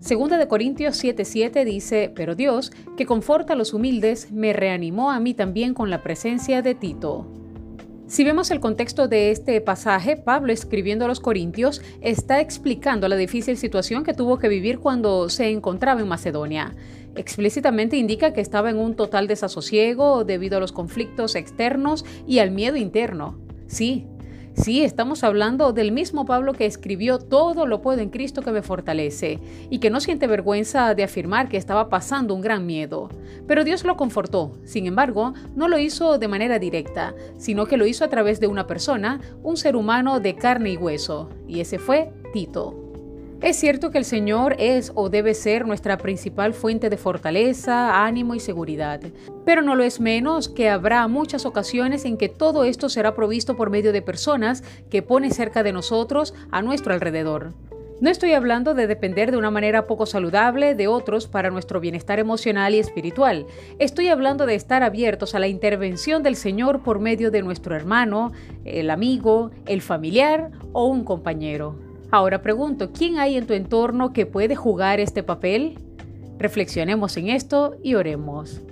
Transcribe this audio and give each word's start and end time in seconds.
Segunda 0.00 0.38
de 0.38 0.46
Corintios 0.46 1.02
7:7 1.02 1.64
dice, 1.64 2.12
pero 2.14 2.34
Dios, 2.36 2.70
que 2.96 3.04
conforta 3.04 3.54
a 3.54 3.56
los 3.56 3.74
humildes, 3.74 4.30
me 4.30 4.52
reanimó 4.52 5.10
a 5.10 5.18
mí 5.18 5.34
también 5.34 5.74
con 5.74 5.90
la 5.90 6.02
presencia 6.02 6.62
de 6.62 6.74
Tito. 6.74 7.26
Si 8.06 8.24
vemos 8.24 8.50
el 8.50 8.60
contexto 8.60 9.06
de 9.06 9.30
este 9.32 9.60
pasaje, 9.60 10.16
Pablo 10.16 10.52
escribiendo 10.52 11.04
a 11.04 11.08
los 11.08 11.20
Corintios 11.20 11.82
está 12.00 12.40
explicando 12.40 13.06
la 13.06 13.16
difícil 13.16 13.58
situación 13.58 14.02
que 14.02 14.14
tuvo 14.14 14.38
que 14.38 14.48
vivir 14.48 14.78
cuando 14.78 15.28
se 15.28 15.50
encontraba 15.50 16.00
en 16.00 16.08
Macedonia. 16.08 16.74
Explícitamente 17.16 17.96
indica 17.96 18.32
que 18.32 18.40
estaba 18.40 18.70
en 18.70 18.78
un 18.78 18.94
total 18.94 19.26
desasosiego 19.26 20.24
debido 20.24 20.56
a 20.56 20.60
los 20.60 20.72
conflictos 20.72 21.34
externos 21.34 22.06
y 22.26 22.38
al 22.38 22.50
miedo 22.50 22.76
interno. 22.76 23.36
Sí, 23.66 24.06
Sí, 24.60 24.82
estamos 24.82 25.22
hablando 25.22 25.72
del 25.72 25.92
mismo 25.92 26.26
Pablo 26.26 26.52
que 26.52 26.66
escribió 26.66 27.20
Todo 27.20 27.64
lo 27.64 27.80
puedo 27.80 28.00
en 28.00 28.10
Cristo 28.10 28.42
que 28.42 28.50
me 28.50 28.60
fortalece 28.60 29.38
y 29.70 29.78
que 29.78 29.88
no 29.88 30.00
siente 30.00 30.26
vergüenza 30.26 30.96
de 30.96 31.04
afirmar 31.04 31.48
que 31.48 31.56
estaba 31.56 31.88
pasando 31.88 32.34
un 32.34 32.40
gran 32.40 32.66
miedo. 32.66 33.08
Pero 33.46 33.62
Dios 33.62 33.84
lo 33.84 33.96
confortó. 33.96 34.58
Sin 34.64 34.86
embargo, 34.86 35.32
no 35.54 35.68
lo 35.68 35.78
hizo 35.78 36.18
de 36.18 36.26
manera 36.26 36.58
directa, 36.58 37.14
sino 37.36 37.66
que 37.66 37.76
lo 37.76 37.86
hizo 37.86 38.04
a 38.04 38.08
través 38.08 38.40
de 38.40 38.48
una 38.48 38.66
persona, 38.66 39.20
un 39.44 39.56
ser 39.56 39.76
humano 39.76 40.18
de 40.18 40.34
carne 40.34 40.72
y 40.72 40.76
hueso, 40.76 41.30
y 41.46 41.60
ese 41.60 41.78
fue 41.78 42.10
Tito. 42.32 42.87
Es 43.40 43.54
cierto 43.54 43.92
que 43.92 43.98
el 43.98 44.04
Señor 44.04 44.56
es 44.58 44.90
o 44.96 45.10
debe 45.10 45.32
ser 45.32 45.64
nuestra 45.64 45.96
principal 45.96 46.54
fuente 46.54 46.90
de 46.90 46.96
fortaleza, 46.96 48.04
ánimo 48.04 48.34
y 48.34 48.40
seguridad, 48.40 49.00
pero 49.44 49.62
no 49.62 49.76
lo 49.76 49.84
es 49.84 50.00
menos 50.00 50.48
que 50.48 50.68
habrá 50.68 51.06
muchas 51.06 51.46
ocasiones 51.46 52.04
en 52.04 52.16
que 52.16 52.28
todo 52.28 52.64
esto 52.64 52.88
será 52.88 53.14
provisto 53.14 53.56
por 53.56 53.70
medio 53.70 53.92
de 53.92 54.02
personas 54.02 54.64
que 54.90 55.02
pone 55.02 55.30
cerca 55.30 55.62
de 55.62 55.72
nosotros 55.72 56.34
a 56.50 56.62
nuestro 56.62 56.92
alrededor. 56.92 57.52
No 58.00 58.10
estoy 58.10 58.32
hablando 58.32 58.74
de 58.74 58.88
depender 58.88 59.30
de 59.30 59.36
una 59.36 59.52
manera 59.52 59.86
poco 59.86 60.06
saludable 60.06 60.74
de 60.74 60.88
otros 60.88 61.28
para 61.28 61.50
nuestro 61.50 61.78
bienestar 61.78 62.18
emocional 62.18 62.74
y 62.74 62.80
espiritual. 62.80 63.46
Estoy 63.78 64.08
hablando 64.08 64.46
de 64.46 64.56
estar 64.56 64.82
abiertos 64.82 65.36
a 65.36 65.38
la 65.38 65.46
intervención 65.46 66.24
del 66.24 66.34
Señor 66.34 66.82
por 66.82 66.98
medio 66.98 67.30
de 67.30 67.42
nuestro 67.42 67.76
hermano, 67.76 68.32
el 68.64 68.90
amigo, 68.90 69.52
el 69.66 69.80
familiar 69.80 70.50
o 70.72 70.86
un 70.86 71.04
compañero. 71.04 71.87
Ahora 72.10 72.40
pregunto, 72.40 72.90
¿quién 72.92 73.18
hay 73.18 73.36
en 73.36 73.46
tu 73.46 73.52
entorno 73.52 74.14
que 74.14 74.24
puede 74.24 74.56
jugar 74.56 74.98
este 74.98 75.22
papel? 75.22 75.78
Reflexionemos 76.38 77.16
en 77.18 77.28
esto 77.28 77.76
y 77.82 77.96
oremos. 77.96 78.62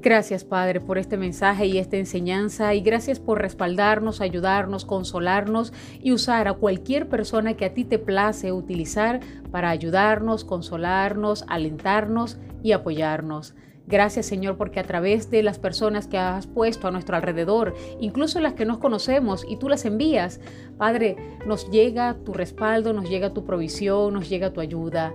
Gracias 0.00 0.44
Padre 0.44 0.80
por 0.80 0.96
este 0.96 1.18
mensaje 1.18 1.66
y 1.66 1.76
esta 1.76 1.96
enseñanza 1.96 2.72
y 2.74 2.80
gracias 2.80 3.18
por 3.18 3.42
respaldarnos, 3.42 4.22
ayudarnos, 4.22 4.86
consolarnos 4.86 5.72
y 6.00 6.12
usar 6.12 6.48
a 6.48 6.54
cualquier 6.54 7.08
persona 7.08 7.54
que 7.54 7.66
a 7.66 7.74
ti 7.74 7.84
te 7.84 7.98
place 7.98 8.52
utilizar 8.52 9.20
para 9.50 9.68
ayudarnos, 9.68 10.44
consolarnos, 10.44 11.44
alentarnos 11.48 12.38
y 12.62 12.72
apoyarnos. 12.72 13.54
Gracias 13.88 14.26
Señor 14.26 14.58
porque 14.58 14.80
a 14.80 14.84
través 14.84 15.30
de 15.30 15.42
las 15.42 15.58
personas 15.58 16.06
que 16.06 16.18
has 16.18 16.46
puesto 16.46 16.86
a 16.86 16.90
nuestro 16.90 17.16
alrededor, 17.16 17.74
incluso 18.00 18.38
las 18.38 18.52
que 18.52 18.66
nos 18.66 18.76
conocemos 18.76 19.46
y 19.48 19.56
tú 19.56 19.70
las 19.70 19.86
envías, 19.86 20.40
Padre, 20.76 21.16
nos 21.46 21.70
llega 21.70 22.14
tu 22.22 22.34
respaldo, 22.34 22.92
nos 22.92 23.08
llega 23.08 23.32
tu 23.32 23.46
provisión, 23.46 24.12
nos 24.12 24.28
llega 24.28 24.52
tu 24.52 24.60
ayuda 24.60 25.14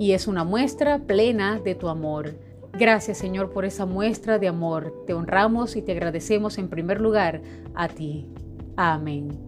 y 0.00 0.12
es 0.12 0.26
una 0.26 0.42
muestra 0.42 0.98
plena 0.98 1.60
de 1.60 1.76
tu 1.76 1.88
amor. 1.88 2.34
Gracias 2.72 3.18
Señor 3.18 3.52
por 3.52 3.64
esa 3.64 3.86
muestra 3.86 4.40
de 4.40 4.48
amor. 4.48 5.04
Te 5.06 5.14
honramos 5.14 5.76
y 5.76 5.82
te 5.82 5.92
agradecemos 5.92 6.58
en 6.58 6.68
primer 6.68 7.00
lugar 7.00 7.40
a 7.74 7.86
ti. 7.86 8.26
Amén. 8.76 9.47